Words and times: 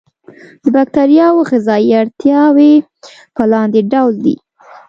د 0.61 0.63
باکتریاوو 0.75 1.47
غذایي 1.49 1.91
اړتیاوې 2.01 2.73
په 3.35 3.43
لاندې 3.51 3.79
ډول 3.91 4.15
دي. 4.25 4.35